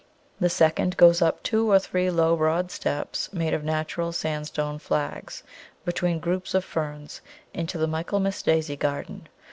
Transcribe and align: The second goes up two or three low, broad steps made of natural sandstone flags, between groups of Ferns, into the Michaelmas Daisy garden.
The 0.39 0.49
second 0.49 0.97
goes 0.97 1.21
up 1.21 1.43
two 1.43 1.69
or 1.69 1.77
three 1.77 2.09
low, 2.09 2.35
broad 2.35 2.71
steps 2.71 3.31
made 3.31 3.53
of 3.53 3.63
natural 3.63 4.11
sandstone 4.11 4.79
flags, 4.79 5.43
between 5.85 6.17
groups 6.19 6.55
of 6.55 6.65
Ferns, 6.65 7.21
into 7.53 7.77
the 7.77 7.85
Michaelmas 7.85 8.41
Daisy 8.41 8.75
garden. 8.75 9.29